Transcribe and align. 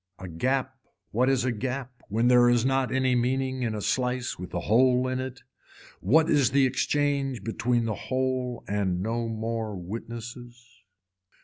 A 0.17 0.27
gap 0.27 0.77
what 1.11 1.29
is 1.29 1.45
a 1.45 1.51
gap 1.51 2.01
when 2.07 2.27
there 2.27 2.49
is 2.49 2.65
not 2.65 2.91
any 2.91 3.13
meaning 3.13 3.61
in 3.61 3.75
a 3.75 3.83
slice 3.83 4.39
with 4.39 4.51
a 4.51 4.61
hole 4.61 5.07
in 5.07 5.19
it. 5.19 5.43
What 5.99 6.27
is 6.27 6.49
the 6.49 6.65
exchange 6.65 7.43
between 7.43 7.85
the 7.85 7.93
whole 7.93 8.63
and 8.67 9.03
no 9.03 9.27
more 9.27 9.75
witnesses. 9.77 10.67